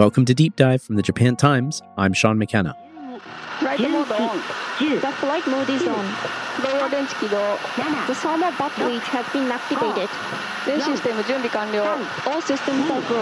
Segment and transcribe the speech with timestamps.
[0.00, 1.82] Welcome to Deep Dive from the Japan Times.
[1.96, 2.76] I'm Sean McKenna.
[3.58, 4.38] Flight mode on.
[4.78, 6.04] The flight mode is on.
[6.62, 7.58] Low orange起動.
[8.06, 10.08] The thermal battery has been activated.
[10.66, 11.98] 全システム準備完了.
[12.26, 13.14] All systems are go.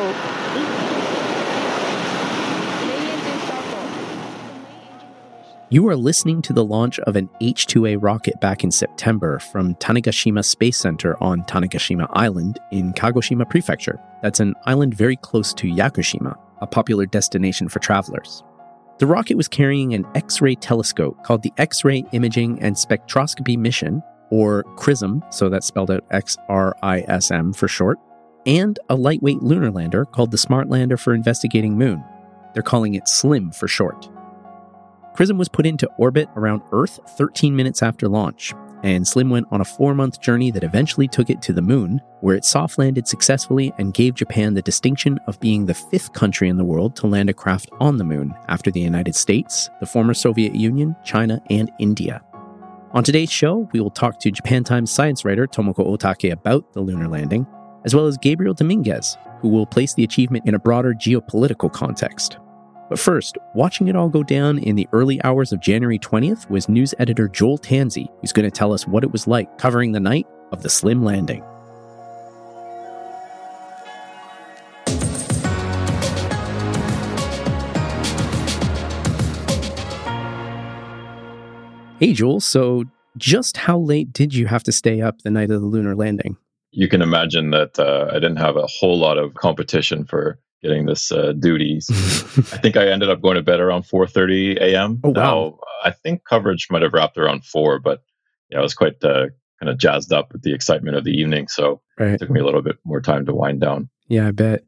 [2.87, 3.63] Main engine start.
[5.71, 10.45] You are listening to the launch of an H2A rocket back in September from Tanegashima
[10.45, 13.99] Space Center on Tanegashima Island in Kagoshima Prefecture.
[14.23, 18.44] That's an island very close to Yakushima, a popular destination for travelers.
[19.00, 23.58] The rocket was carrying an X ray telescope called the X ray Imaging and Spectroscopy
[23.58, 27.98] Mission, or XRISM, so that's spelled out X R I S M for short,
[28.46, 32.04] and a lightweight lunar lander called the Smart Lander for Investigating Moon.
[32.54, 34.10] They're calling it SLIM for short.
[35.16, 39.62] XRISM was put into orbit around Earth 13 minutes after launch, and SLIM went on
[39.62, 43.08] a four month journey that eventually took it to the moon, where it soft landed
[43.08, 47.08] successfully and gave Japan the distinction of being the fifth country in the world to
[47.08, 51.42] land a craft on the moon after the United States, the former Soviet Union, China,
[51.50, 52.22] and India.
[52.92, 56.82] On today's show, we will talk to Japan Times science writer Tomoko Otake about the
[56.82, 57.46] lunar landing,
[57.86, 62.38] as well as Gabriel Dominguez, who will place the achievement in a broader geopolitical context.
[62.90, 66.68] But first, watching it all go down in the early hours of January 20th was
[66.68, 70.00] news editor Joel Tansey, who's going to tell us what it was like covering the
[70.00, 71.44] night of the Slim landing.
[82.00, 82.40] Hey, Joel.
[82.40, 82.86] So,
[83.18, 86.38] just how late did you have to stay up the night of the lunar landing?
[86.72, 90.86] You can imagine that uh, I didn't have a whole lot of competition for getting
[90.86, 91.88] this uh, duties.
[92.54, 95.00] I think I ended up going to bed around 4:30 a.m.
[95.04, 95.14] Oh, wow.
[95.14, 98.02] Now, I think coverage might have wrapped around four, but
[98.50, 99.28] yeah, I was quite uh,
[99.60, 102.14] kind of jazzed up with the excitement of the evening, so Right.
[102.14, 103.90] it took me a little bit more time to wind down.
[104.08, 104.64] Yeah, I bet.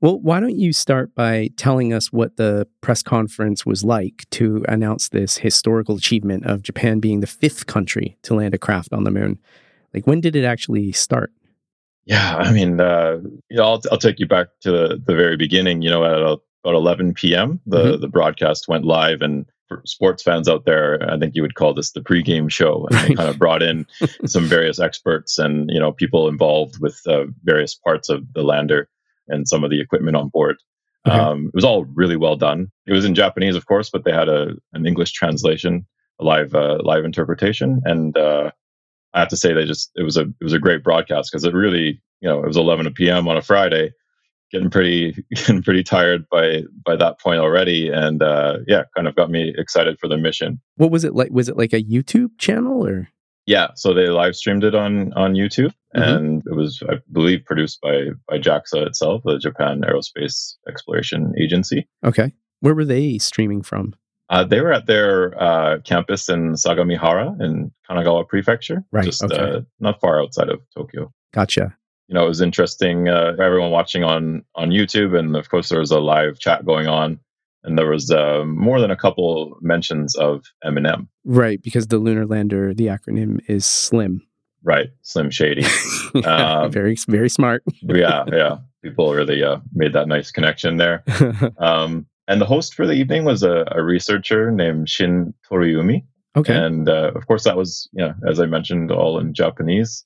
[0.00, 4.62] Well, why don't you start by telling us what the press conference was like to
[4.68, 9.04] announce this historical achievement of Japan being the fifth country to land a craft on
[9.04, 9.38] the moon?
[9.94, 11.32] Like, when did it actually start?
[12.06, 15.36] Yeah, I mean, uh, you know, I'll, I'll take you back to the, the very
[15.36, 15.82] beginning.
[15.82, 20.22] You know, at uh, about 11 p.m., the, the broadcast went live, and for sports
[20.22, 22.86] fans out there, I think you would call this the pregame show.
[22.90, 23.86] And they kind of brought in
[24.26, 28.88] some various experts and you know people involved with uh, various parts of the lander
[29.28, 30.56] and some of the equipment on board.
[31.06, 31.16] Okay.
[31.16, 32.70] Um, it was all really well done.
[32.86, 35.86] It was in Japanese, of course, but they had a an English translation,
[36.20, 38.50] a live uh, live interpretation, and uh,
[39.14, 41.44] I have to say they just it was a it was a great broadcast because
[41.44, 43.28] it really you know it was 11 p.m.
[43.28, 43.92] on a Friday,
[44.52, 49.14] getting pretty getting pretty tired by by that point already, and uh, yeah, kind of
[49.16, 50.60] got me excited for the mission.
[50.76, 51.30] What was it like?
[51.30, 53.08] Was it like a YouTube channel or?
[53.46, 56.16] Yeah, so they live streamed it on on YouTube, Mhm.
[56.16, 61.86] and it was I believe produced by by JAXA itself, the Japan Aerospace Exploration Agency.
[62.04, 62.32] Okay.
[62.60, 63.94] Where were they streaming from?
[64.30, 69.36] Uh, they were at their uh, campus in Sagamihara in Kanagawa Prefecture, Right, just okay.
[69.36, 71.12] uh, not far outside of Tokyo.
[71.32, 71.76] Gotcha.
[72.08, 73.08] You know, it was interesting.
[73.08, 76.86] Uh, everyone watching on on YouTube, and of course, there was a live chat going
[76.86, 77.18] on,
[77.64, 81.08] and there was uh, more than a couple mentions of Eminem.
[81.24, 84.20] Right, because the lunar lander, the acronym is SLIM.
[84.62, 85.64] Right, Slim Shady.
[86.24, 87.64] Um, very, very smart.
[87.82, 88.58] yeah, yeah.
[88.84, 91.02] People really uh, made that nice connection there.
[91.58, 96.04] Um, and the host for the evening was a, a researcher named Shin Toriumi.
[96.36, 96.54] okay.
[96.56, 100.04] And uh, of course, that was, you know, as I mentioned, all in Japanese.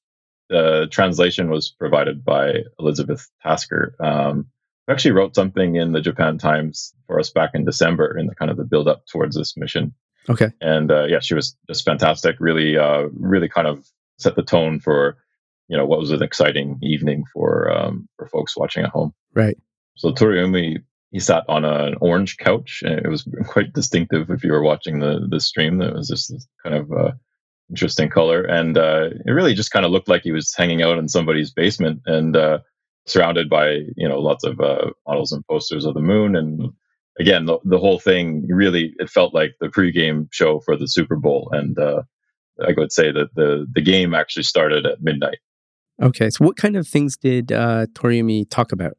[0.49, 4.47] The translation was provided by Elizabeth Tasker, um,
[4.87, 8.35] who actually wrote something in the Japan Times for us back in December in the
[8.35, 9.95] kind of the build up towards this mission.
[10.29, 10.50] Okay.
[10.61, 12.37] And uh, yeah, she was just fantastic.
[12.41, 13.87] Really, uh, really kind of
[14.19, 15.17] set the tone for,
[15.69, 19.15] you know, what was an exciting evening for um, for folks watching at home.
[19.35, 19.56] Right.
[19.97, 24.44] So Toriumi, he sat on a, an orange couch, and it was quite distinctive if
[24.44, 25.80] you were watching the the stream.
[25.80, 26.32] It was just
[26.62, 27.12] kind of uh,
[27.70, 30.99] interesting color, and uh, it really just kind of looked like he was hanging out
[30.99, 32.58] in somebody's basement and uh,
[33.06, 36.37] surrounded by you know lots of uh, models and posters of the moon.
[36.37, 36.72] And
[37.19, 41.16] again, the, the whole thing really it felt like the pregame show for the Super
[41.16, 42.02] Bowl, and uh,
[42.62, 45.38] I would say that the the game actually started at midnight.
[46.00, 46.31] Okay.
[46.31, 48.96] So, what kind of things did uh, Toriumi talk about?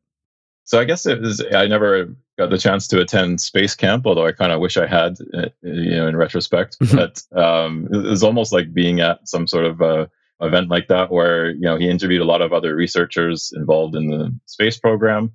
[0.70, 1.44] So I guess it was.
[1.52, 4.86] I never got the chance to attend space camp, although I kind of wish I
[4.86, 5.16] had.
[5.34, 6.96] uh, You know, in retrospect, Mhm.
[7.02, 10.06] but um, it was almost like being at some sort of uh,
[10.42, 14.06] event like that, where you know he interviewed a lot of other researchers involved in
[14.12, 15.32] the space program,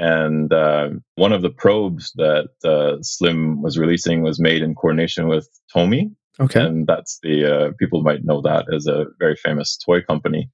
[0.00, 5.28] and uh, one of the probes that uh, Slim was releasing was made in coordination
[5.28, 6.64] with Tomy, Okay.
[6.66, 10.50] and that's the uh, people might know that as a very famous toy company.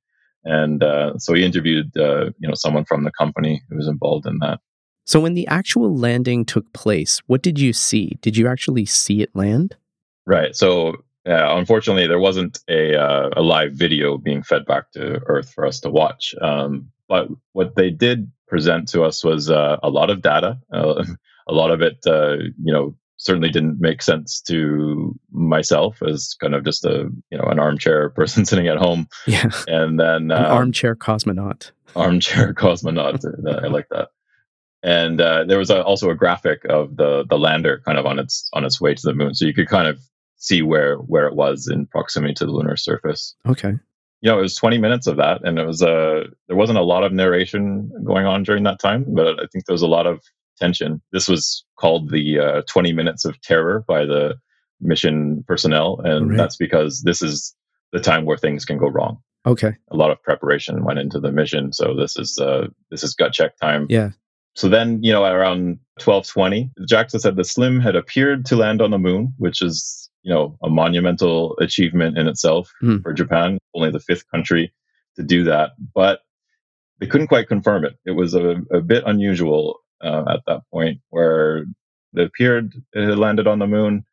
[0.48, 4.26] And uh, so he interviewed, uh, you know, someone from the company who was involved
[4.26, 4.60] in that.
[5.04, 8.18] So, when the actual landing took place, what did you see?
[8.22, 9.76] Did you actually see it land?
[10.26, 10.56] Right.
[10.56, 10.88] So,
[11.26, 15.66] uh, unfortunately, there wasn't a, uh, a live video being fed back to Earth for
[15.66, 16.34] us to watch.
[16.40, 20.58] Um, but what they did present to us was uh, a lot of data.
[20.72, 21.04] Uh,
[21.48, 26.54] a lot of it, uh, you know, certainly didn't make sense to myself as kind
[26.54, 29.08] of just a you know an armchair person sitting at home.
[29.26, 31.70] Yeah, and then um, armchair cosmonaut.
[31.94, 33.24] Armchair cosmonaut.
[33.64, 34.08] I like that.
[34.82, 38.18] And uh, there was a, also a graphic of the the lander kind of on
[38.18, 40.00] its on its way to the moon, so you could kind of
[40.36, 43.34] see where where it was in proximity to the lunar surface.
[43.46, 43.74] Okay.
[44.20, 46.78] You know, it was 20 minutes of that, and it was a uh, there wasn't
[46.78, 49.88] a lot of narration going on during that time, but I think there was a
[49.88, 50.20] lot of
[50.58, 51.00] tension.
[51.12, 54.34] This was called the uh, 20 minutes of terror by the
[54.80, 56.36] mission personnel, and right.
[56.36, 57.54] that's because this is
[57.92, 59.18] the time where things can go wrong.
[59.46, 59.74] Okay.
[59.90, 63.32] A lot of preparation went into the mission, so this is uh, this is gut
[63.32, 63.86] check time.
[63.88, 64.10] Yeah.
[64.54, 68.90] So then, you know, around 1220, JAXA said the SLIM had appeared to land on
[68.90, 73.00] the moon, which is, you know, a monumental achievement in itself mm.
[73.00, 74.72] for Japan, only the fifth country
[75.14, 75.72] to do that.
[75.94, 76.22] But
[76.98, 77.98] they couldn't quite confirm it.
[78.04, 81.64] It was a, a bit unusual uh, at that point where
[82.14, 84.04] it appeared it had landed on the moon,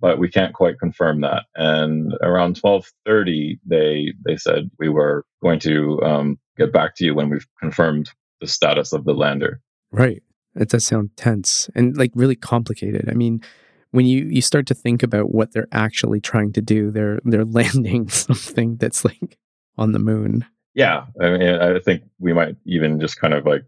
[0.00, 1.44] but we can't quite confirm that.
[1.54, 7.14] And around 12:30, they they said we were going to um, get back to you
[7.14, 8.10] when we've confirmed
[8.40, 9.60] the status of the lander.
[9.90, 10.22] Right.
[10.56, 13.08] It does sound tense and like really complicated.
[13.08, 13.42] I mean,
[13.90, 17.44] when you you start to think about what they're actually trying to do, they're they're
[17.60, 19.38] landing something that's like
[19.78, 20.44] on the moon.
[20.74, 23.64] Yeah, I mean, I think we might even just kind of like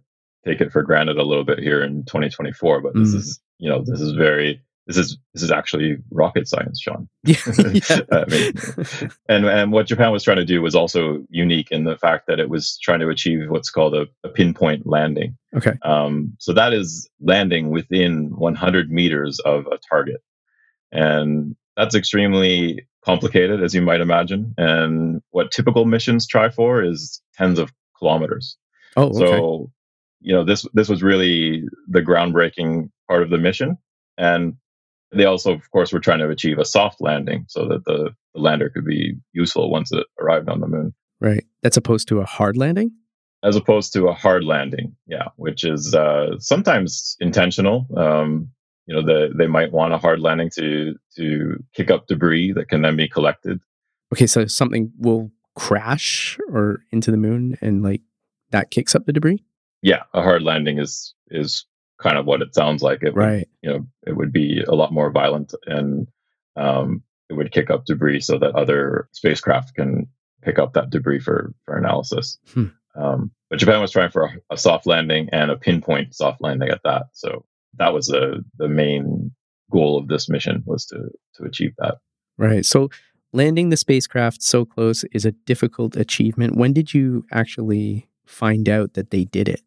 [0.46, 3.16] take it for granted a little bit here in 2024, but this mm.
[3.16, 7.08] is you know this is very this is this is actually rocket science, Sean.
[7.25, 7.37] Yeah.
[8.12, 8.52] I mean,
[9.28, 12.38] and and what Japan was trying to do was also unique in the fact that
[12.38, 15.37] it was trying to achieve what's called a, a pinpoint landing.
[15.56, 15.72] Okay.
[15.82, 20.22] Um, so that is landing within 100 meters of a target,
[20.92, 24.54] and that's extremely complicated, as you might imagine.
[24.56, 28.56] And what typical missions try for is tens of kilometers.
[28.96, 29.19] Oh, okay.
[29.19, 29.70] so
[30.20, 33.78] you know this this was really the groundbreaking part of the mission,
[34.18, 34.56] and
[35.12, 38.40] they also, of course, were trying to achieve a soft landing so that the, the
[38.40, 40.94] lander could be useful once it arrived on the moon.
[41.20, 41.44] Right.
[41.62, 42.90] That's opposed to a hard landing?
[43.42, 47.86] As opposed to a hard landing, yeah, which is uh, sometimes intentional.
[47.96, 48.50] Um,
[48.86, 52.68] you know, the, they might want a hard landing to to kick up debris that
[52.68, 53.60] can then be collected.
[54.12, 58.00] Okay, so something will crash or into the moon, and like
[58.50, 59.44] that kicks up the debris.
[59.82, 61.67] Yeah, a hard landing is is
[62.00, 63.02] kind of what it sounds like.
[63.02, 63.38] It right.
[63.38, 66.08] Would, you know, it would be a lot more violent and
[66.56, 70.06] um, it would kick up debris so that other spacecraft can
[70.43, 72.38] pick up that debris for for analysis.
[72.52, 72.67] Hmm.
[72.94, 76.70] Um, but Japan was trying for a, a, soft landing and a pinpoint soft landing
[76.70, 77.08] at that.
[77.12, 77.44] So
[77.75, 79.32] that was the the main
[79.70, 81.96] goal of this mission was to to achieve that.
[82.38, 82.64] Right.
[82.64, 82.90] So
[83.32, 86.56] landing the spacecraft so close is a difficult achievement.
[86.56, 89.62] When did you actually find out that they did it?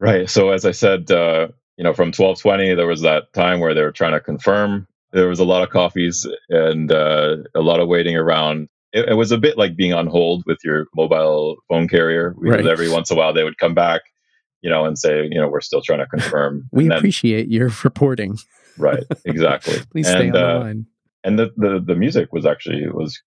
[0.00, 0.28] Right.
[0.28, 3.82] So as I said, uh, you know, from 1220, there was that time where they
[3.82, 4.86] were trying to confirm.
[5.12, 8.68] There was a lot of coffees and uh, a lot of waiting around.
[8.92, 12.34] It, it, was a bit like being on hold with your mobile phone carrier.
[12.36, 12.66] Right.
[12.66, 14.02] Every once in a while, they would come back,
[14.60, 16.68] you know, and say, you know, we're still trying to confirm.
[16.72, 18.36] we appreciate your reporting.
[18.76, 19.04] right.
[19.24, 19.78] Exactly.
[19.90, 20.86] Please stay and, on the uh, line
[21.24, 23.20] and the, the the music was actually was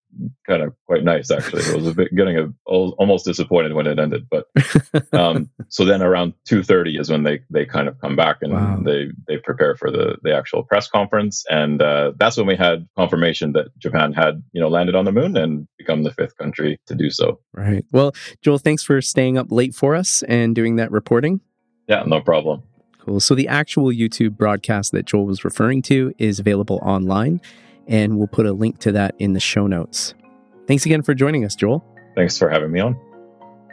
[0.46, 1.62] kind of quite nice actually.
[1.62, 4.46] It was a bit getting a, almost disappointed when it ended but
[5.12, 8.80] um, so then around 2.30 is when they they kind of come back and wow.
[8.82, 11.44] they they prepare for the the actual press conference.
[11.50, 15.12] And uh, that's when we had confirmation that japan had you know landed on the
[15.12, 17.40] moon and become the fifth country to do so.
[17.52, 17.84] Right.
[17.90, 18.12] Well
[18.42, 21.40] joel thanks for staying up late for us and doing that reporting.
[21.88, 22.62] Yeah no problem.
[23.00, 23.18] Cool.
[23.20, 27.40] So the actual youtube broadcast that joel was referring to is available online
[27.88, 30.14] and we'll put a link to that in the show notes.
[30.66, 31.84] Thanks again for joining us, Joel.
[32.14, 32.94] Thanks for having me on.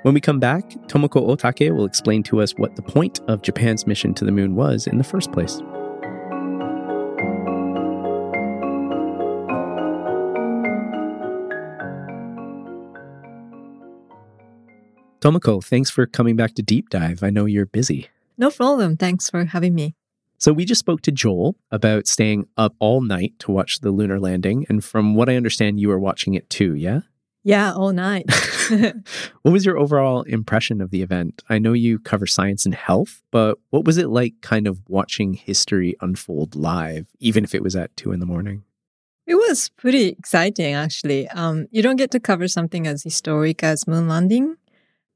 [0.04, 3.88] When we come back, Tomoko Otake will explain to us what the point of Japan's
[3.88, 5.62] mission to the moon was in the first place.
[15.22, 17.24] Tomoko, thanks for coming back to Deep Dive.
[17.24, 18.10] I know you're busy.
[18.38, 18.96] No problem.
[18.96, 19.96] Thanks for having me.
[20.38, 24.20] So we just spoke to Joel about staying up all night to watch the lunar
[24.20, 24.66] landing.
[24.70, 27.02] And from what I understand, you were watching it too, yeah?
[27.44, 28.26] Yeah, all night.
[29.44, 31.44] what was your overall impression of the event?
[31.48, 35.34] I know you cover science and health, but what was it like kind of watching
[35.34, 38.64] history unfold live, even if it was at two in the morning?
[39.28, 41.28] It was pretty exciting, actually.
[41.30, 44.58] Um, you don't get to cover something as historic as moon landing,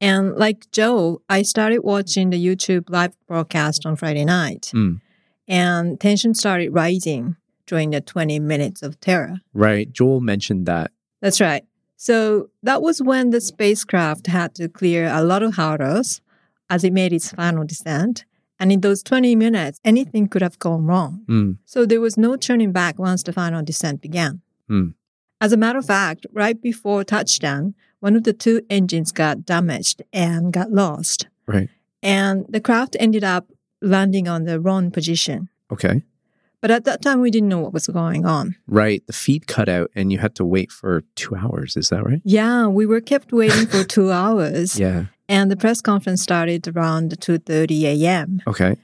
[0.02, 5.02] And like Joel, I started watching the YouTube live broadcast on Friday night, Mm.
[5.50, 9.42] And tension started rising during the 20 minutes of terror.
[9.54, 9.92] Right.
[9.92, 10.92] Joel mentioned that.
[11.22, 11.64] That's right.
[11.98, 16.22] So that was when the spacecraft had to clear a lot of hurdles
[16.70, 18.24] as it made its final descent.
[18.60, 21.24] And in those 20 minutes, anything could have gone wrong.
[21.28, 21.58] Mm.
[21.66, 24.42] So there was no turning back once the final descent began.
[24.68, 24.90] Hmm.
[25.42, 30.02] As a matter of fact, right before touchdown, one of the two engines got damaged
[30.12, 31.28] and got lost.
[31.48, 31.70] Right.
[32.04, 33.48] And the craft ended up
[33.82, 35.50] landing on the wrong position.
[35.72, 36.04] Okay.
[36.62, 38.56] But at that time, we didn't know what was going on.
[38.68, 39.06] Right.
[39.08, 41.78] The feed cut out and you had to wait for two hours.
[41.78, 42.22] Is that right?
[42.26, 44.78] Yeah, we were kept waiting for two hours.
[44.78, 45.06] Yeah.
[45.30, 48.42] And the press conference started around 2.30 a.m.
[48.46, 48.76] Okay.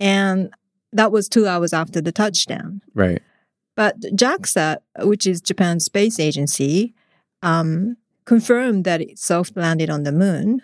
[0.00, 0.50] And
[0.92, 2.80] that was two hours after the touchdown.
[2.94, 3.20] Right.
[3.76, 6.94] But JAXA, which is Japan's space agency,
[7.42, 10.62] um, confirmed that it soft landed on the moon.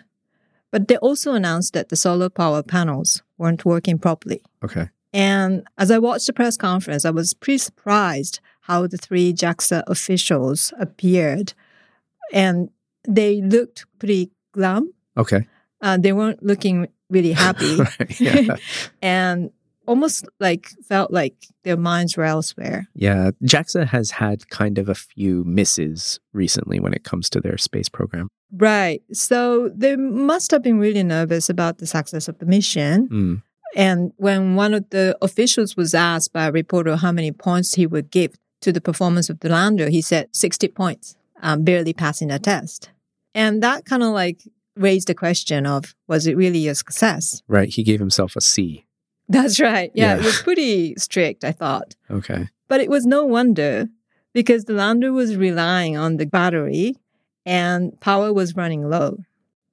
[0.71, 4.41] But they also announced that the solar power panels weren't working properly.
[4.63, 4.89] Okay.
[5.13, 9.83] And as I watched the press conference, I was pretty surprised how the three JAXA
[9.87, 11.53] officials appeared.
[12.33, 12.69] And
[13.07, 14.93] they looked pretty glum.
[15.15, 15.47] Okay.
[15.81, 17.77] Uh, they weren't looking really happy.
[17.99, 18.59] right.
[19.01, 19.51] And
[19.87, 22.87] almost like felt like their minds were elsewhere.
[22.93, 23.31] yeah.
[23.43, 27.89] JAXA has had kind of a few misses recently when it comes to their space
[27.89, 28.29] program.
[28.51, 29.01] Right.
[29.11, 33.07] So they must have been really nervous about the success of the mission.
[33.09, 33.41] Mm.
[33.75, 37.85] And when one of the officials was asked by a reporter how many points he
[37.85, 42.29] would give to the performance of the lander, he said 60 points, um, barely passing
[42.29, 42.89] the test.
[43.33, 44.41] And that kind of like
[44.77, 47.41] raised the question of was it really a success?
[47.47, 47.69] Right.
[47.69, 48.84] He gave himself a C.
[49.29, 49.91] That's right.
[49.93, 50.19] Yeah, Yeah.
[50.21, 51.95] it was pretty strict, I thought.
[52.11, 52.49] Okay.
[52.67, 53.87] But it was no wonder
[54.33, 56.95] because the lander was relying on the battery
[57.45, 59.17] and power was running low.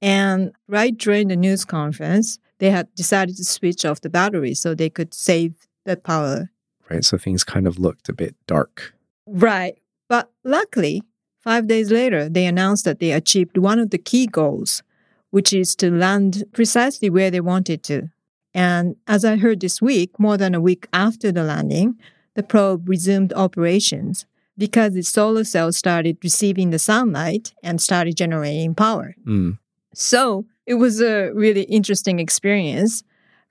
[0.00, 4.74] And right during the news conference, they had decided to switch off the battery so
[4.74, 5.54] they could save
[5.84, 6.50] the power.
[6.90, 7.04] Right.
[7.04, 8.94] So things kind of looked a bit dark.
[9.26, 9.78] Right.
[10.08, 11.02] But luckily,
[11.40, 14.82] five days later, they announced that they achieved one of the key goals,
[15.30, 18.10] which is to land precisely where they wanted to.
[18.54, 21.98] And as I heard this week, more than a week after the landing,
[22.34, 24.26] the probe resumed operations
[24.58, 29.14] because its solar cells started receiving the sunlight and started generating power.
[29.26, 29.58] Mm.
[29.94, 33.02] So it was a really interesting experience,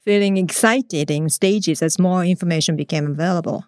[0.03, 3.65] feeling excited in stages as more information became available.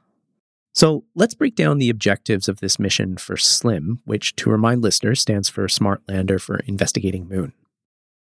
[0.75, 5.22] So let's break down the objectives of this mission for SLIM, which, to remind listeners,
[5.22, 7.54] stands for Smart Lander for Investigating Moon.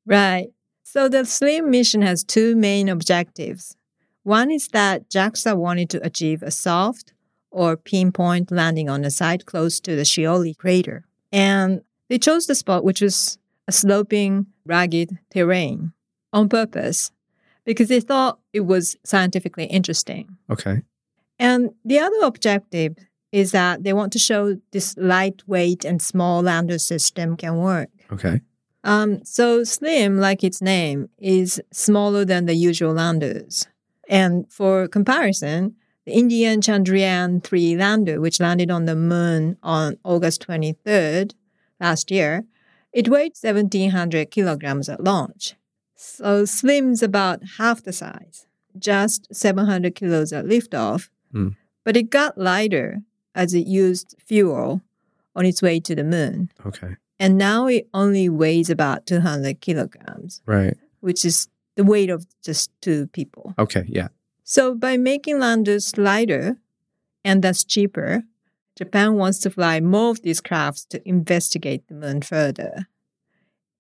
[0.07, 0.49] Right.
[0.91, 3.77] So the SLIM mission has two main objectives.
[4.23, 7.13] One is that JAXA wanted to achieve a soft
[7.51, 11.05] or pinpoint landing on a site close to the Shioli crater.
[11.31, 15.93] And they chose the spot which was a sloping, rugged terrain
[16.33, 17.11] on purpose
[17.67, 20.39] because they thought it was scientifically interesting.
[20.49, 20.81] Okay.
[21.39, 22.97] And the other objective
[23.31, 27.91] is that they want to show this lightweight and small lander system can work.
[28.11, 28.41] Okay.
[28.89, 33.69] Um, so Slim, like its name, is smaller than the usual landers.
[34.09, 35.77] And for comparison,
[36.07, 41.35] the Indian Chandrayaan 3 lander, which landed on the moon on August 23rd
[41.79, 42.47] last year,
[42.91, 45.55] it weighed 1700 kilograms at launch.
[45.95, 48.47] So Slim's about half the size,
[48.79, 51.11] just 700 kilos at liftoff.
[51.31, 51.49] Hmm.
[51.85, 53.03] But it got lighter
[53.35, 54.81] as it used fuel
[55.37, 56.51] on its way to the moon.
[56.65, 56.97] Okay.
[57.21, 60.77] And now it only weighs about 200 kilograms, Right.
[61.01, 63.55] which is the weight of just two people.
[63.59, 63.85] Okay.
[63.89, 64.09] Yeah.
[64.45, 66.57] So by making landers lighter
[67.25, 68.23] and thus cheaper,
[68.77, 72.87] Japan wants to fly more of these crafts to investigate the moon further.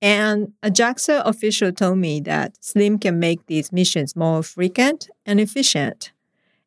[0.02, 5.40] And a JAXA official told me that SLIM can make these missions more frequent and
[5.40, 6.12] efficient.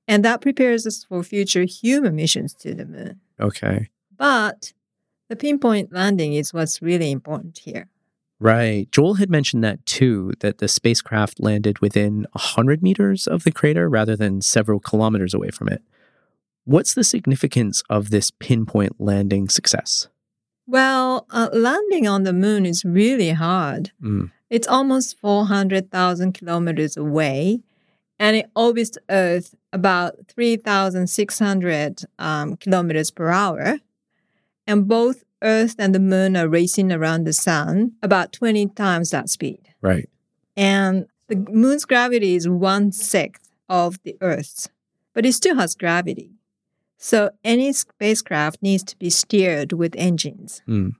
[0.07, 3.19] And that prepares us for future human missions to the moon.
[3.39, 3.89] Okay.
[4.17, 4.73] But
[5.31, 7.87] the pinpoint landing is what's really important here.
[8.41, 8.91] Right.
[8.91, 13.87] Joel had mentioned that too, that the spacecraft landed within 100 meters of the crater
[13.87, 15.81] rather than several kilometers away from it.
[16.65, 20.09] What's the significance of this pinpoint landing success?
[20.67, 23.91] Well, uh, landing on the moon is really hard.
[24.03, 24.31] Mm.
[24.49, 27.61] It's almost 400,000 kilometers away,
[28.19, 33.79] and it orbits Earth about 3,600 um, kilometers per hour.
[34.67, 39.29] And both Earth and the moon are racing around the sun about 20 times that
[39.29, 39.69] speed.
[39.81, 40.09] Right.
[40.55, 44.69] And the moon's gravity is one sixth of the Earth's,
[45.13, 46.31] but it still has gravity.
[46.97, 50.61] So any spacecraft needs to be steered with engines.
[50.67, 50.93] Mm.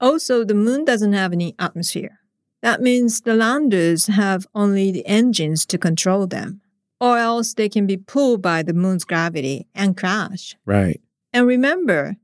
[0.00, 2.20] Also, the moon doesn't have any atmosphere.
[2.62, 6.62] That means the landers have only the engines to control them,
[6.98, 10.56] or else they can be pulled by the moon's gravity and crash.
[10.64, 11.00] Right.
[11.32, 12.16] And remember,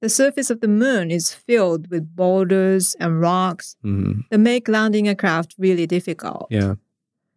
[0.00, 5.08] the surface of the moon is filled with boulders and rocks hmm that make landing
[5.08, 6.46] a craft really difficult.
[6.50, 6.74] Yeah.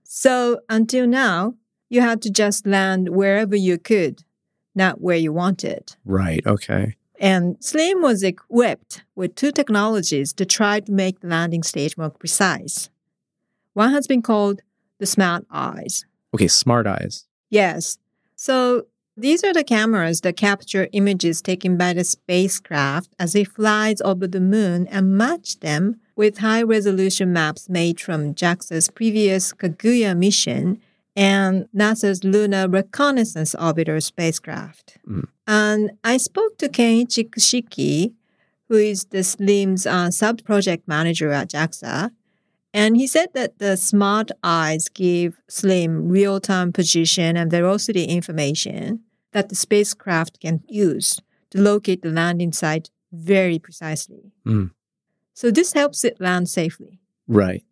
[0.04, 1.56] So until now,
[1.90, 4.24] you had to just land wherever you could,
[4.76, 5.96] not where you wanted.
[6.06, 6.46] Right.
[6.46, 6.96] Okay.
[7.20, 12.10] And Slim was equipped with two technologies to try to make the landing stage more
[12.10, 12.90] precise.
[13.74, 14.62] One has been called
[15.00, 16.06] the Smart Eyes.
[16.34, 16.48] Okay.
[16.48, 17.26] Smart eyes.
[17.50, 17.98] Yes.
[18.36, 24.02] So these are the cameras that capture images taken by the spacecraft as it flies
[24.02, 30.18] over the moon and match them with high resolution maps made from JAXA's previous Kaguya
[30.18, 30.82] mission
[31.16, 34.98] and NASA's Lunar Reconnaissance Orbiter spacecraft.
[35.08, 35.28] Mm.
[35.46, 38.14] And I spoke to Kenichi Kushiki,
[38.68, 42.12] who is the SLIM's uh, sub project manager at JAXA,
[42.74, 49.02] and he said that the smart eyes give Slim real time position and velocity information
[49.32, 51.20] that the spacecraft can use
[51.52, 54.32] to locate the landing site very precisely.
[54.46, 54.72] Mm.
[55.34, 57.00] So this helps it land safely.
[57.28, 57.64] Right.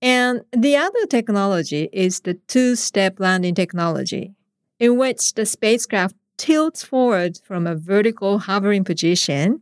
[0.00, 4.34] And the other technology is the two step landing technology,
[4.80, 9.60] in which the spacecraft tilts forward from a vertical hovering position,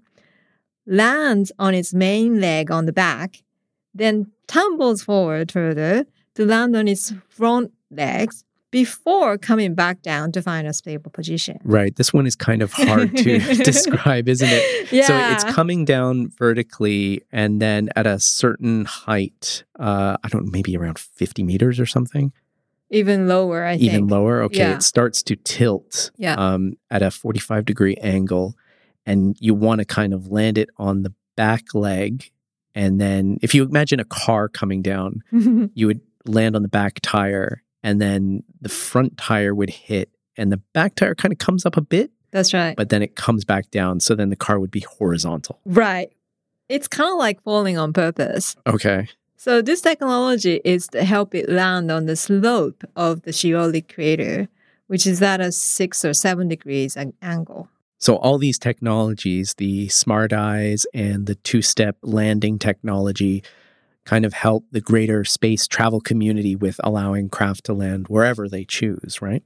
[0.87, 3.43] lands on its main leg on the back,
[3.93, 10.41] then tumbles forward further to land on its front legs before coming back down to
[10.41, 11.59] find a stable position.
[11.65, 11.95] Right.
[11.97, 13.39] This one is kind of hard to
[13.73, 14.93] describe, isn't it?
[14.93, 15.07] Yeah.
[15.07, 20.51] So it's coming down vertically and then at a certain height, uh, I don't know,
[20.53, 22.33] maybe around 50 meters or something,
[22.91, 23.93] even lower, I even think.
[23.93, 24.43] Even lower.
[24.43, 24.59] Okay.
[24.59, 24.75] Yeah.
[24.77, 26.35] It starts to tilt Yeah.
[26.35, 28.55] um, at a 45 degree angle.
[29.07, 32.31] And you want to kind of land it on the back leg.
[32.75, 35.23] And then if you imagine a car coming down,
[35.75, 40.53] you would land on the back tire and then the front tire would hit and
[40.53, 42.77] the back tire kind of comes up a bit That's right.
[42.77, 46.13] but then it comes back down so then the car would be horizontal Right.
[46.69, 48.55] It's kind of like falling on purpose.
[48.67, 53.83] okay So this technology is to help it land on the slope of the Shioli
[53.93, 54.49] crater,
[54.87, 57.71] which is at a six or seven degrees angle.
[58.01, 63.43] So all these technologies the smart eyes and the two-step landing technology
[64.05, 68.65] kind of help the greater space travel community with allowing craft to land wherever they
[68.65, 69.43] choose right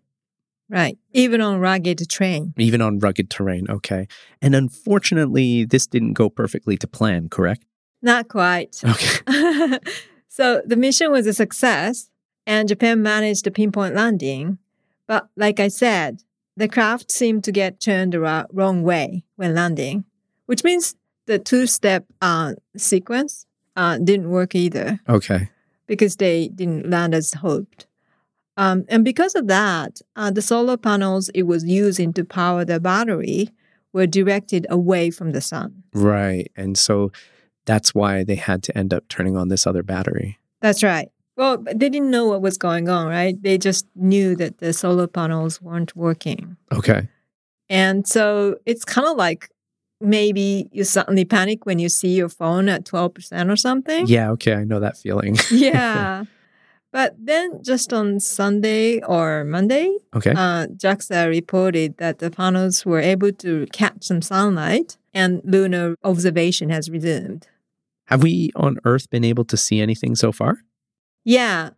[0.70, 0.96] Right.
[1.12, 2.54] Even on rugged terrain.
[2.56, 4.08] even on rugged terrain okay
[4.40, 7.64] and unfortunately this didn't go perfectly to plan correct
[8.00, 8.80] Not quite.
[8.84, 9.78] okay
[10.28, 12.08] so the mission was a success
[12.46, 14.58] and Japan managed the pinpoint landing.
[15.06, 16.22] But like I said,
[16.56, 20.04] the craft seemed to get turned the wrong way when landing,
[20.46, 20.94] which means
[21.26, 25.00] the two step uh, sequence uh, didn't work either.
[25.08, 25.48] okay
[25.86, 27.86] because they didn't land as hoped.
[28.56, 32.80] Um, and because of that, uh, the solar panels it was using to power the
[32.80, 33.50] battery
[33.92, 35.82] were directed away from the sun.
[35.92, 37.12] right and so
[37.66, 41.08] that's why they had to end up turning on this other battery That's right.
[41.36, 43.40] Well, they didn't know what was going on, right?
[43.42, 46.56] They just knew that the solar panels weren't working.
[46.72, 47.08] okay
[47.68, 49.50] And so it's kind of like
[50.00, 54.06] maybe you suddenly panic when you see your phone at 12% or something.
[54.06, 55.36] Yeah, okay, I know that feeling.
[55.50, 56.24] yeah.
[56.94, 60.30] But then just on Sunday or Monday, okay.
[60.30, 66.70] uh, JAXA reported that the panels were able to catch some sunlight and lunar observation
[66.70, 67.48] has resumed.
[68.04, 70.58] Have we on Earth been able to see anything so far?
[71.24, 71.70] Yeah,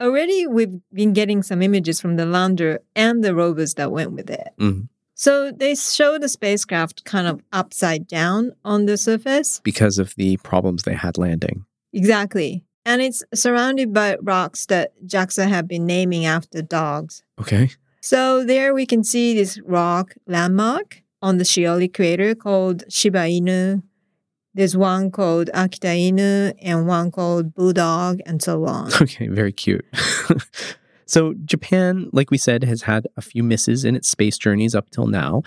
[0.00, 4.30] already we've been getting some images from the lander and the rovers that went with
[4.30, 4.48] it.
[4.58, 4.88] Mhm.
[5.14, 9.60] So they show the spacecraft kind of upside down on the surface.
[9.64, 11.64] Because of the problems they had landing.
[11.92, 12.64] Exactly.
[12.86, 17.22] And it's surrounded by rocks that JAXA have been naming after dogs.
[17.40, 17.70] Okay.
[18.00, 23.82] So there we can see this rock landmark on the Shioli crater called Shiba Inu.
[24.58, 28.90] There's one called Akita Inu and one called Bulldog and so on.
[29.00, 29.84] Okay, very cute.
[31.06, 34.90] so, Japan, like we said, has had a few misses in its space journeys up
[34.90, 35.42] till now.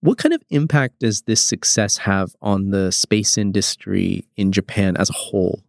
[0.00, 5.08] What kind of impact does this success have on the space industry in Japan as
[5.08, 5.62] a whole?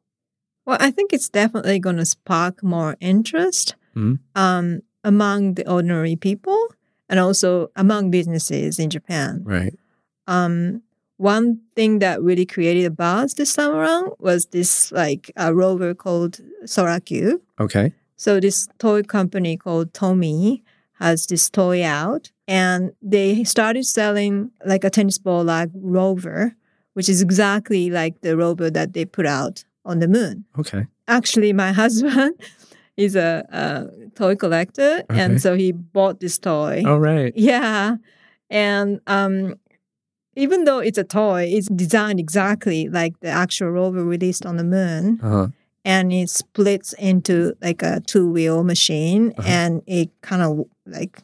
[0.66, 4.18] Well, I think it's definitely going to spark more interest Mhm.
[4.34, 6.74] um, among the ordinary people
[7.08, 9.44] and also among businesses in Japan.
[9.44, 9.78] Right.
[10.26, 10.82] Um,
[11.18, 15.94] one thing that really created a buzz this time around was this like a rover
[15.94, 17.42] called SORA-Q.
[17.60, 17.94] Okay.
[18.16, 20.64] So this toy company called Tomy
[21.00, 26.56] has this toy out and they started selling like a tennis ball like rover,
[26.94, 30.46] which is exactly like the rover that they put out on the moon.
[30.58, 30.86] Okay.
[31.08, 32.34] actually, my husband
[32.96, 35.20] is a, a toy collector, Okay.
[35.20, 36.84] and so he bought this toy.
[36.86, 37.34] Oh, right.
[37.36, 37.98] Yeah.
[38.50, 39.56] And um,
[40.36, 44.64] even though it's a toy, it's designed exactly like the actual rover released on the
[44.64, 45.20] moon.
[45.22, 45.48] Uh-huh.
[45.86, 49.48] And it splits into like a two wheel machine Uh-huh.
[49.48, 51.20] and it kind of like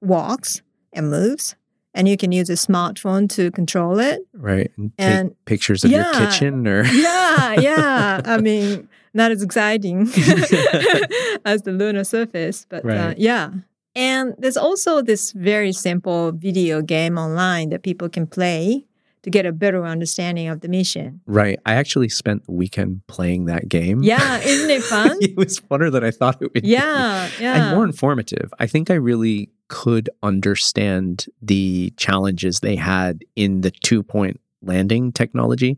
[0.00, 1.54] walks and moves.
[1.94, 4.20] And you can use a smartphone to control it.
[4.32, 4.70] Right.
[4.76, 6.84] And take And pictures of your kitchen or.
[6.92, 8.20] yeah, yeah.
[8.24, 10.02] I mean, not as exciting
[11.44, 13.50] as the lunar surface, but uh, yeah.
[13.98, 18.86] And there's also this very simple video game online that people can play
[19.22, 21.20] to get a better understanding of the mission.
[21.26, 21.58] Right.
[21.66, 24.04] I actually spent the weekend playing that game.
[24.04, 25.18] Yeah, isn't it fun?
[25.20, 26.68] it was funner than I thought it would be.
[26.68, 27.70] yeah, yeah.
[27.70, 28.54] And more informative.
[28.60, 35.10] I think I really could understand the challenges they had in the two point landing
[35.10, 35.76] technology.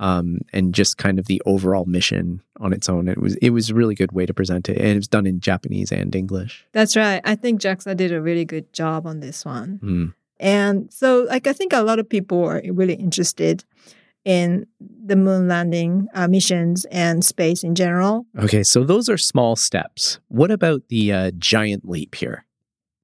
[0.00, 3.06] Um, and just kind of the overall mission on its own.
[3.06, 5.26] It was it was a really good way to present it, and it was done
[5.26, 6.66] in Japanese and English.
[6.72, 7.20] That's right.
[7.22, 9.78] I think JAXA did a really good job on this one.
[9.82, 10.06] Hmm.
[10.40, 13.62] And so, like, I think a lot of people are really interested
[14.24, 18.26] in the moon landing uh, missions and space in general.
[18.38, 20.18] Okay, so those are small steps.
[20.28, 22.46] What about the uh, giant leap here?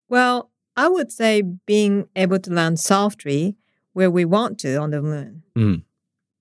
[0.09, 3.57] Well, I would say being able to land softly
[3.93, 5.43] where we want to on the moon.
[5.57, 5.83] Mm.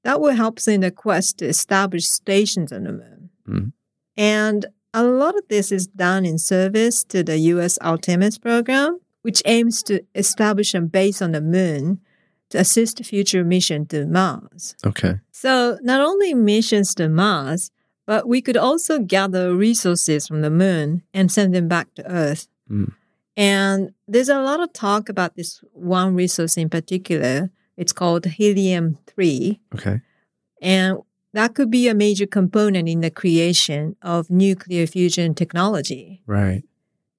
[0.05, 3.29] That will help us in the quest to establish stations on the moon.
[3.49, 3.73] Mm.
[4.15, 9.41] And a lot of this is done in service to the US Artemis program, which
[9.45, 11.99] aims to establish a base on the moon
[12.51, 14.75] to assist future mission to Mars.
[14.85, 15.15] Okay.
[15.31, 17.71] So not only missions to Mars,
[18.05, 22.47] but we could also gather resources from the moon and send them back to Earth.
[22.69, 22.93] Mm.
[23.35, 27.49] And there's a lot of talk about this one resource in particular.
[27.77, 29.59] It's called helium 3.
[29.75, 30.01] Okay.
[30.61, 30.99] And
[31.33, 36.21] that could be a major component in the creation of nuclear fusion technology.
[36.25, 36.63] Right.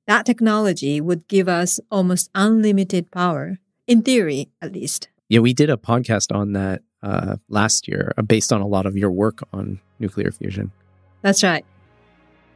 [0.06, 5.08] That technology would give us almost unlimited power, in theory, at least.
[5.28, 8.86] Yeah, we did a podcast on that uh, last year, uh, based on a lot
[8.86, 10.70] of your work on nuclear fusion.
[11.22, 11.64] That's right.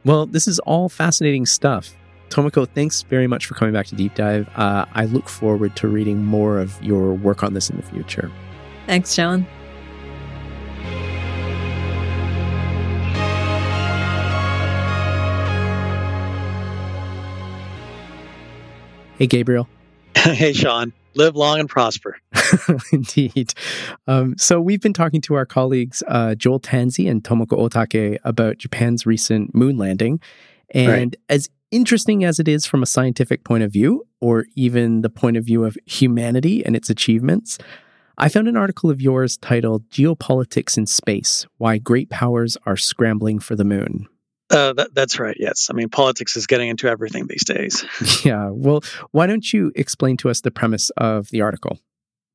[0.03, 1.93] Well, this is all fascinating stuff.
[2.31, 4.49] Tomoko, thanks very much for coming back to Deep Dive.
[4.55, 8.31] Uh, I look forward to reading more of your work on this in the future.
[8.87, 9.45] Thanks, John.
[19.17, 19.67] Hey, Gabriel.
[20.17, 20.93] hey, Sean.
[21.13, 22.17] Live long and prosper.
[22.91, 23.53] Indeed.
[24.07, 28.57] Um, so we've been talking to our colleagues uh, Joel Tansey and Tomoko Otake about
[28.57, 30.19] Japan's recent moon landing.
[30.73, 31.15] And Right.
[31.29, 35.37] as interesting as it is from a scientific point of view, or even the point
[35.37, 37.57] of view of humanity and its achievements,
[38.17, 43.39] I found an article of yours titled Geopolitics in Space Why Great Powers Are Scrambling
[43.39, 44.07] for the Moon.
[44.49, 45.37] Uh, that, that's right.
[45.39, 45.69] Yes.
[45.71, 47.85] I mean, politics is getting into everything these days.
[48.25, 48.49] Yeah.
[48.51, 51.79] Well, why don't you explain to us the premise of the article?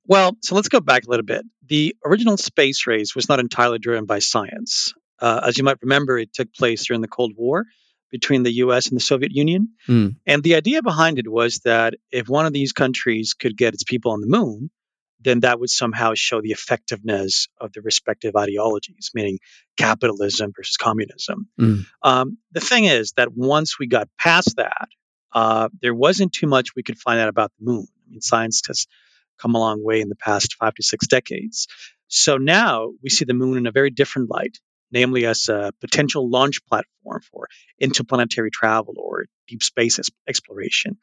[0.06, 1.44] Well, so let's go back a little bit.
[1.66, 4.94] The original space race was not entirely driven by science.
[5.20, 7.66] Uh, as you might remember, it took place during the Cold War
[8.18, 9.68] between the US and the Soviet Union.
[9.86, 10.08] Hmm.
[10.26, 13.84] And the idea behind it was that if one of these countries could get its
[13.84, 14.70] people on the moon,
[15.20, 19.38] then that would somehow show the effectiveness of the respective ideologies, meaning
[19.76, 21.48] capitalism versus communism.
[21.58, 21.80] Hmm.
[22.02, 24.88] Um, the thing is that once we got past that,
[25.32, 27.86] uh, there wasn't too much we could find out about the moon.
[28.06, 28.86] I mean, science has
[29.38, 31.66] come a long way in the past five to six decades.
[32.08, 34.56] So now we see the moon in a very different light,
[34.90, 37.48] namely as a potential launch platform for
[37.80, 40.98] interplanetary travel or deep space exploration.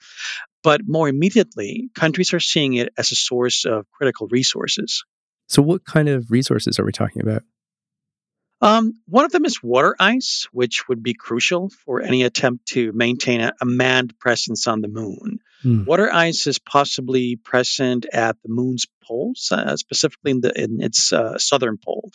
[0.63, 5.03] But more immediately, countries are seeing it as a source of critical resources.
[5.47, 7.43] So, what kind of resources are we talking about?
[8.63, 12.93] Um, one of them is water ice, which would be crucial for any attempt to
[12.93, 15.39] maintain a, a manned presence on the moon.
[15.63, 15.83] Hmm.
[15.83, 21.11] Water ice is possibly present at the moon's poles, uh, specifically in, the, in its
[21.11, 22.11] uh, southern pole.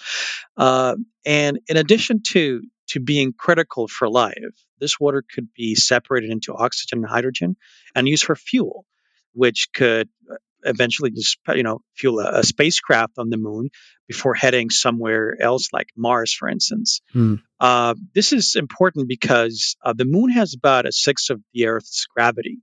[0.56, 6.30] Uh, and in addition to to being critical for life, this water could be separated
[6.30, 7.54] into oxygen and hydrogen
[7.94, 8.86] and used for fuel,
[9.34, 13.70] which could uh, eventually just you know fuel a, a spacecraft on the moon
[14.06, 17.00] before heading somewhere else, like Mars, for instance.
[17.12, 17.34] Hmm.
[17.60, 22.06] Uh, this is important because uh, the moon has about a sixth of the Earth's
[22.06, 22.58] gravity.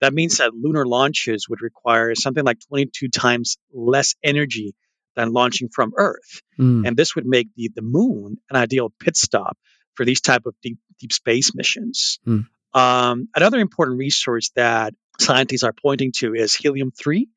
[0.00, 4.74] That means that lunar launches would require something like 22 times less energy
[5.14, 6.84] than launching from Earth, Hmm.
[6.86, 9.56] and this would make the, the moon an ideal pit stop
[9.94, 12.18] for these type of deep deep space missions.
[12.24, 12.40] Hmm.
[12.74, 17.28] Um, another important resource that scientists are pointing to is helium three.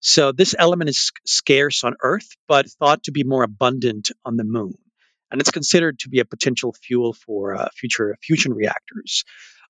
[0.00, 4.44] So this element is scarce on Earth, but thought to be more abundant on the
[4.44, 4.74] moon.
[5.34, 9.24] and it's considered to be a potential fuel for uh, future fusion reactors.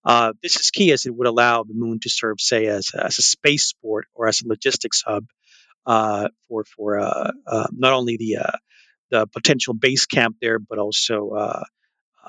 [0.05, 3.19] Uh, this is key as it would allow the moon to serve, say, as, as
[3.19, 5.25] a spaceport or as a logistics hub
[5.87, 8.37] uh, for for uh, uh, not only the
[9.11, 11.63] the potential base camp there, but also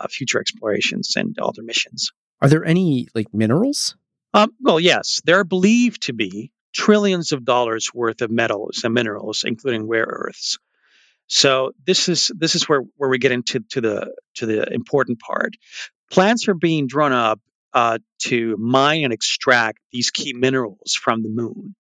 [0.10, 2.12] future explorations and other missions.
[2.42, 3.98] Are there any like minerals?
[4.36, 8.94] Um, well, yes, there are believed to be trillions of dollars worth of metals and
[8.94, 10.58] minerals, including rare earths.
[11.28, 15.22] So this is this is where, where we get into to the to the important
[15.22, 15.56] part.
[16.12, 17.40] Plans are being drawn up
[17.74, 21.74] uh, to mine and extract these key minerals from the moon.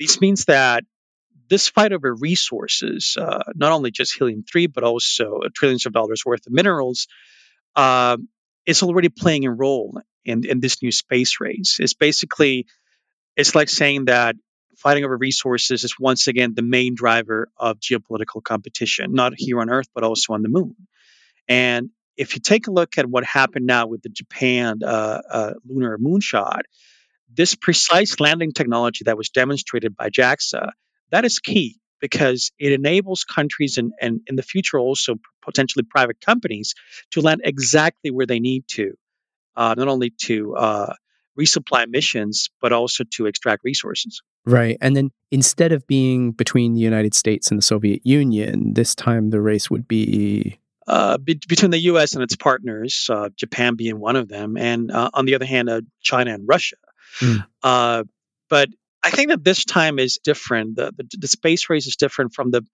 [0.00, 0.84] This means that
[1.50, 6.24] this fight over resources, uh, not only just helium three, but also trillions of dollars
[6.24, 7.06] worth of minerals,
[7.76, 8.16] uh,
[8.64, 11.78] is already playing a role in, in this new space race.
[11.80, 12.66] It's basically
[13.36, 14.36] it's like saying that
[14.76, 19.70] fighting over resources is once again the main driver of geopolitical competition, not here on
[19.70, 20.76] Earth, but also on the moon.
[21.48, 25.52] And if you take a look at what happened now with the Japan uh, uh,
[25.64, 26.62] lunar moonshot,
[27.34, 30.72] this precise landing technology that was demonstrated by JAXA,
[31.10, 36.20] that is key because it enables countries and, and in the future also potentially private
[36.20, 36.74] companies
[37.12, 38.94] to land exactly where they need to,
[39.56, 40.94] uh, not only to uh,
[41.38, 44.22] resupply missions, but also to extract resources.
[44.44, 44.76] Right.
[44.80, 49.30] And then instead of being between the United States and the Soviet Union, this time
[49.30, 50.58] the race would be.
[50.86, 52.14] Uh, be- between the U.S.
[52.14, 55.70] and its partners, uh, Japan being one of them, and uh, on the other hand,
[55.70, 56.76] uh, China and Russia.
[57.20, 58.06] Mm.
[58.48, 58.68] but
[59.02, 60.76] I think that this time is different.
[60.76, 62.64] The, the, the space race is different from the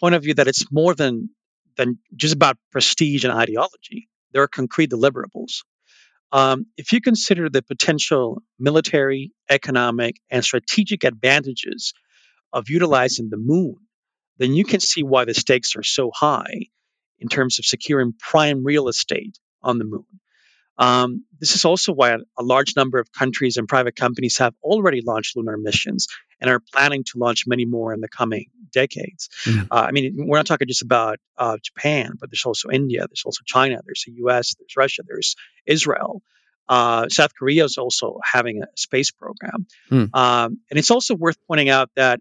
[0.00, 1.30] point of view that it's more than
[1.76, 4.08] than just about prestige and ideology.
[4.32, 5.62] There are concrete deliverables.
[6.32, 11.94] Um, if you consider the potential military, economic, and strategic advantages
[12.52, 13.76] of utilizing the moon,
[14.38, 16.66] then you can see why the stakes are so high
[17.18, 20.06] in terms of securing prime real estate on the moon.
[20.78, 25.02] Um, this is also why a large number of countries and private companies have already
[25.02, 26.08] launched lunar missions
[26.40, 29.28] and are planning to launch many more in the coming decades.
[29.44, 29.68] Mm.
[29.70, 33.22] Uh, I mean, we're not talking just about uh, Japan, but there's also India, there's
[33.24, 35.36] also China, there's the US, there's Russia, there's
[35.66, 36.22] Israel.
[36.68, 39.66] Uh, South Korea is also having a space program.
[39.90, 40.14] Mm.
[40.14, 42.20] Um, and it's also worth pointing out that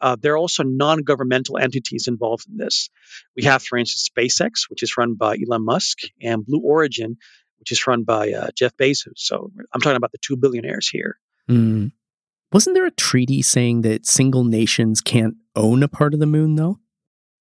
[0.00, 2.88] uh, there are also non governmental entities involved in this.
[3.36, 7.18] We have, for instance, SpaceX, which is run by Elon Musk, and Blue Origin,
[7.60, 9.16] which is run by uh, Jeff Bezos.
[9.16, 11.18] So I'm talking about the two billionaires here.
[11.48, 11.92] Mm.
[12.52, 16.56] Wasn't there a treaty saying that single nations can't own a part of the moon,
[16.56, 16.80] though?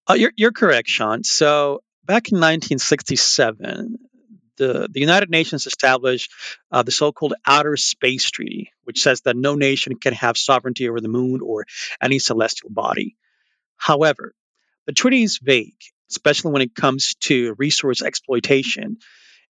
[0.07, 1.23] Uh, you're, you're correct, Sean.
[1.23, 3.97] So back in 1967,
[4.57, 6.31] the, the United Nations established
[6.71, 10.89] uh, the so called Outer Space Treaty, which says that no nation can have sovereignty
[10.89, 11.65] over the moon or
[12.01, 13.15] any celestial body.
[13.77, 14.33] However,
[14.85, 15.79] the treaty is vague,
[16.09, 18.97] especially when it comes to resource exploitation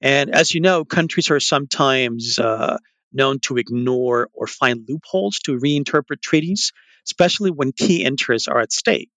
[0.01, 2.77] and as you know, countries are sometimes uh,
[3.11, 6.71] known to ignore or find loopholes to reinterpret treaties,
[7.05, 9.09] especially when key interests are at stake.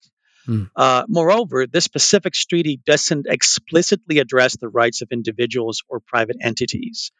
[0.49, 0.71] Mm.
[0.75, 7.13] Uh, moreover, this specific treaty doesn't explicitly address the rights of individuals or private entities.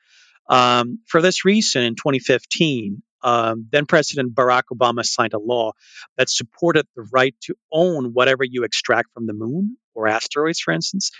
[0.49, 5.73] Um, for this reason, in 2015, um, then President Barack Obama signed a law
[6.17, 10.73] that supported the right to own whatever you extract from the moon or asteroids, for
[10.73, 11.11] instance.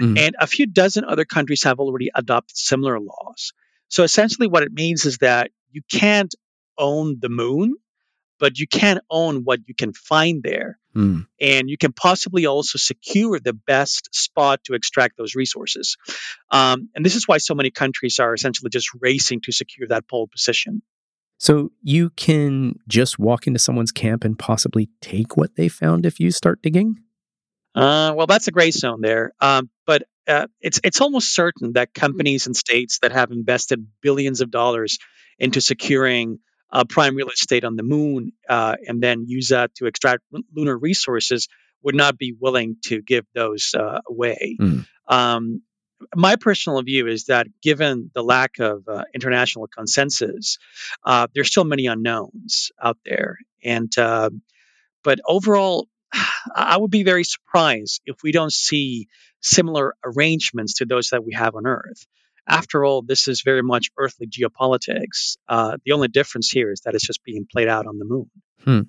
[0.00, 0.18] Mm.
[0.18, 3.52] And a few dozen other countries have already adopted similar laws.
[3.88, 6.34] So essentially, what it means is that you can't
[6.78, 7.76] own the moon,
[8.38, 10.78] but you can own what you can find there.
[10.96, 11.26] Mm.
[11.40, 15.96] And you can possibly also secure the best spot to extract those resources.
[16.50, 20.08] Um, and this is why so many countries are essentially just racing to secure that
[20.08, 20.82] pole position.
[21.42, 26.20] So you can just walk into someone's camp and possibly take what they found if
[26.20, 27.00] you start digging?
[27.74, 29.32] Uh, well, that's a gray zone there.
[29.40, 34.40] Um, but uh, it's it's almost certain that companies and states that have invested billions
[34.40, 34.98] of dollars
[35.36, 36.38] into securing
[36.70, 40.22] uh, prime real estate on the moon uh, and then use that to extract
[40.54, 41.48] lunar resources
[41.82, 44.56] would not be willing to give those uh, away.
[44.60, 44.86] Mm.
[45.08, 45.62] Um,
[46.14, 50.58] my personal view is that given the lack of uh, international consensus,
[51.04, 53.38] uh, there's still many unknowns out there.
[53.64, 54.30] And uh,
[55.02, 55.88] but overall,
[56.54, 59.08] I would be very surprised if we don't see
[59.40, 62.06] similar arrangements to those that we have on Earth.
[62.48, 65.36] After all, this is very much earthly geopolitics.
[65.48, 68.30] Uh, the only difference here is that it's just being played out on the moon.
[68.64, 68.80] Hmm.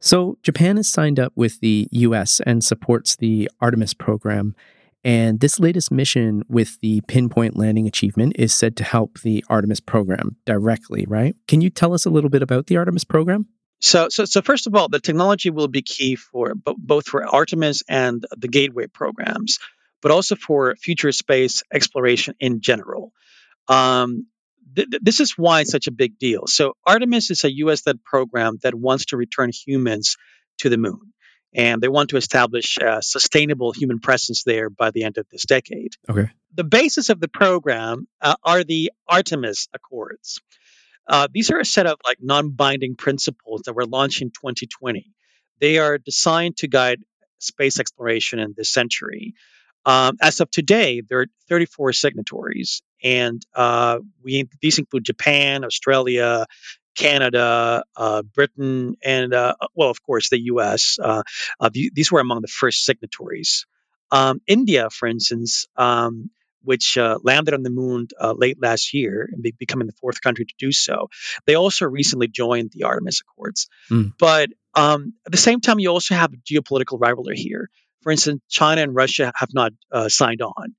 [0.00, 4.54] So, Japan has signed up with the US and supports the Artemis program.
[5.04, 9.80] And this latest mission with the pinpoint landing achievement is said to help the Artemis
[9.80, 11.36] program directly, right?
[11.46, 13.46] Can you tell us a little bit about the Artemis program?
[13.80, 17.84] So, so, so first of all, the technology will be key for both for Artemis
[17.88, 19.58] and the Gateway programs.
[20.00, 23.12] but also for future space exploration in general.
[23.66, 24.26] Um,
[24.74, 26.46] th- th- this is why it's such a big deal.
[26.46, 30.16] So, Artemis is a US led program that wants to return humans
[30.58, 31.12] to the moon.
[31.58, 35.44] And they want to establish a sustainable human presence there by the end of this
[35.44, 35.94] decade.
[36.08, 36.30] Okay.
[36.54, 40.40] The basis of the program uh, are the Artemis Accords.
[41.08, 45.12] Uh, these are a set of like non-binding principles that were launched in 2020.
[45.60, 47.00] They are designed to guide
[47.38, 49.34] space exploration in this century.
[49.84, 56.46] Um, as of today, there are 34 signatories, and uh, we these include Japan, Australia,
[56.98, 60.98] Canada, uh, Britain, and uh, well, of course, the U.S.
[61.00, 61.22] Uh,
[61.60, 63.66] uh, these were among the first signatories.
[64.10, 66.30] Um, India, for instance, um,
[66.64, 70.20] which uh, landed on the moon uh, late last year and be- becoming the fourth
[70.20, 71.08] country to do so.
[71.46, 73.68] They also recently joined the Artemis Accords.
[73.90, 74.14] Mm.
[74.18, 77.70] But um, at the same time, you also have geopolitical rivalry here.
[78.02, 80.74] For instance, China and Russia have not uh, signed on.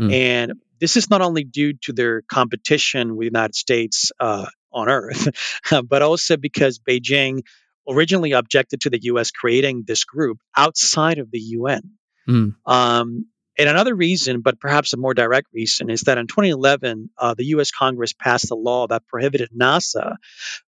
[0.00, 0.12] Mm.
[0.12, 4.88] And this is not only due to their competition with the United States uh, on
[4.88, 5.28] Earth,
[5.88, 7.42] but also because Beijing
[7.88, 9.30] originally objected to the U.S.
[9.30, 11.82] creating this group outside of the UN.
[12.28, 12.54] Mm.
[12.66, 13.26] Um,
[13.58, 17.44] and another reason, but perhaps a more direct reason, is that in 2011, uh, the
[17.46, 20.16] US Congress passed a law that prohibited NASA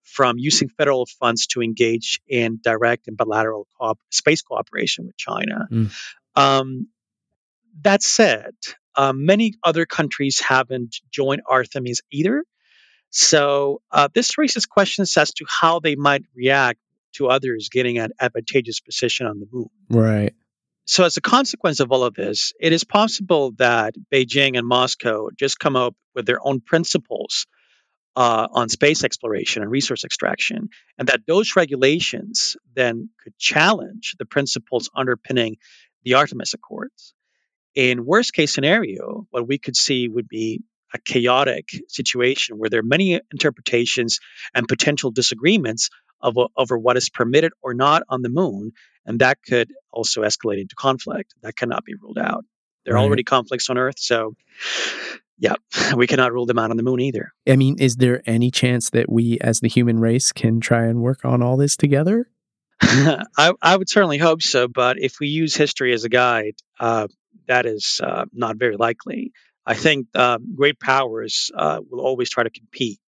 [0.02, 5.66] from using federal funds to engage in direct and bilateral co- space cooperation with China.
[5.70, 5.90] Mm.
[6.34, 6.88] Um,
[7.80, 8.54] that said,
[8.94, 12.44] uh, many other countries haven't joined Artemis either.
[13.12, 16.80] So uh, this raises questions as to how they might react
[17.16, 19.68] to others getting an advantageous position on the moon.
[19.90, 20.34] Right.
[20.86, 25.28] So, as a consequence of all of this, it is possible that Beijing and Moscow
[25.38, 27.46] just come up with their own principles
[28.16, 34.26] uh, on space exploration and resource extraction, and that those regulations then could challenge the
[34.26, 35.56] principles underpinning
[36.02, 37.14] the Artemis Accords.
[37.74, 40.62] In worst case scenario, what we could see would be
[40.94, 44.20] a chaotic situation where there are many interpretations
[44.54, 48.72] and potential disagreements of, over what is permitted or not on the moon,
[49.04, 51.34] and that could also escalate into conflict.
[51.42, 52.44] That cannot be ruled out.
[52.84, 53.04] There are right.
[53.04, 54.34] already conflicts on Earth, so
[55.38, 55.54] yeah,
[55.96, 57.32] we cannot rule them out on the moon either.
[57.48, 61.02] I mean, is there any chance that we, as the human race, can try and
[61.02, 62.28] work on all this together?
[62.80, 67.06] I, I, would certainly hope so, but if we use history as a guide, uh,
[67.46, 69.32] that is uh, not very likely.
[69.64, 73.00] I think uh, great powers uh, will always try to compete.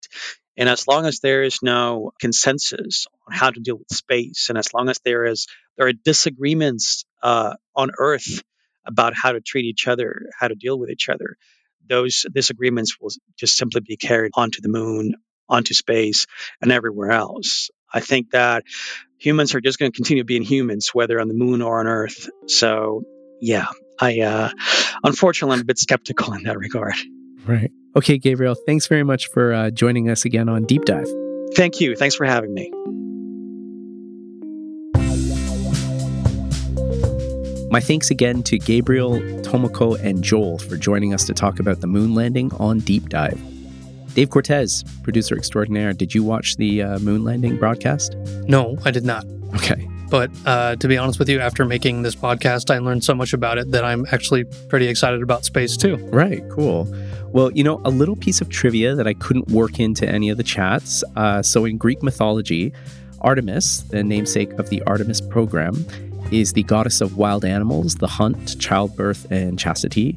[0.56, 4.58] And as long as there is no consensus on how to deal with space, and
[4.58, 8.42] as long as there is there are disagreements uh, on Earth
[8.86, 11.36] about how to treat each other, how to deal with each other,
[11.88, 15.14] those disagreements will just simply be carried onto the moon,
[15.48, 16.26] onto space,
[16.62, 17.70] and everywhere else.
[17.92, 18.64] I think that
[19.18, 22.28] humans are just going to continue being humans, whether on the moon or on Earth.
[22.46, 23.02] So,
[23.40, 23.66] yeah,
[24.00, 24.50] I uh,
[25.02, 26.94] unfortunately I'm a bit skeptical in that regard.
[27.46, 27.70] Right.
[27.96, 31.06] Okay, Gabriel, thanks very much for uh, joining us again on Deep Dive.
[31.54, 31.94] Thank you.
[31.94, 32.70] Thanks for having me.
[37.70, 41.88] My thanks again to Gabriel, Tomoko, and Joel for joining us to talk about the
[41.88, 43.40] moon landing on Deep Dive.
[44.14, 48.14] Dave Cortez, producer extraordinaire, did you watch the uh, moon landing broadcast?
[48.46, 49.24] No, I did not.
[49.56, 49.88] Okay.
[50.14, 53.32] But uh, to be honest with you, after making this podcast, I learned so much
[53.32, 55.96] about it that I'm actually pretty excited about space too.
[55.96, 56.86] Right, cool.
[57.32, 60.36] Well, you know, a little piece of trivia that I couldn't work into any of
[60.36, 61.02] the chats.
[61.16, 62.72] Uh, so, in Greek mythology,
[63.22, 65.84] Artemis, the namesake of the Artemis program,
[66.30, 70.16] is the goddess of wild animals, the hunt, childbirth, and chastity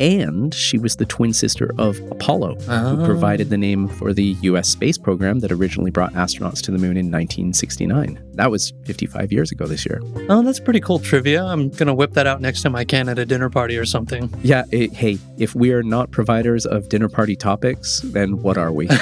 [0.00, 2.96] and she was the twin sister of Apollo, oh.
[2.96, 4.68] who provided the name for the U.S.
[4.68, 8.20] space program that originally brought astronauts to the moon in 1969.
[8.34, 10.00] That was 55 years ago this year.
[10.28, 11.44] Oh, that's pretty cool trivia.
[11.44, 13.84] I'm going to whip that out next time I can at a dinner party or
[13.84, 14.32] something.
[14.42, 18.72] Yeah, it, hey, if we are not providers of dinner party topics, then what are
[18.72, 18.88] we?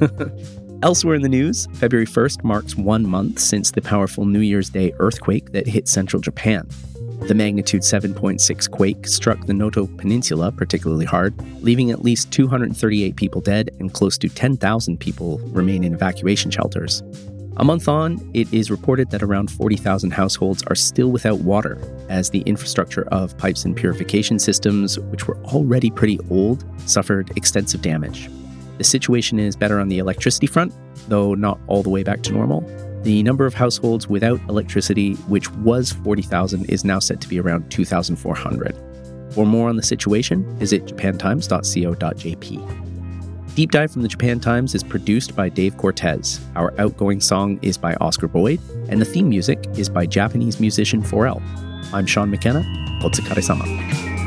[0.82, 4.94] Elsewhere in the news, February 1st marks one month since the powerful New Year's Day
[4.98, 6.66] earthquake that hit central Japan.
[7.26, 13.40] The magnitude 7.6 quake struck the Noto Peninsula particularly hard, leaving at least 238 people
[13.40, 17.02] dead and close to 10,000 people remain in evacuation shelters.
[17.58, 22.30] A month on, it is reported that around 40,000 households are still without water, as
[22.30, 28.30] the infrastructure of pipes and purification systems, which were already pretty old, suffered extensive damage.
[28.78, 30.72] The situation is better on the electricity front,
[31.08, 32.62] though not all the way back to normal.
[33.02, 37.70] The number of households without electricity, which was 40,000, is now set to be around
[37.70, 38.76] 2,400.
[39.32, 43.54] For more on the situation, visit japantimes.co.jp.
[43.54, 46.40] Deep Dive from the Japan Times is produced by Dave Cortez.
[46.56, 51.02] Our outgoing song is by Oscar Boyd, and the theme music is by Japanese musician
[51.02, 51.42] Forel.
[51.92, 52.62] I'm Shaun McKenna.
[53.02, 54.19] Otsukare sama.